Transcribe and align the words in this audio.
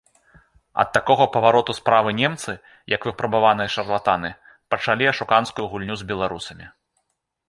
Ад 0.83 0.87
такога 0.95 1.25
павароту 1.35 1.73
справы 1.79 2.13
немцы, 2.21 2.55
як 2.93 3.01
выпрабаваныя 3.09 3.71
шарлатаны, 3.75 4.31
пачалі 4.75 5.11
ашуканскую 5.13 5.65
гульню 5.75 5.95
з 6.03 6.09
беларусамі. 6.13 6.65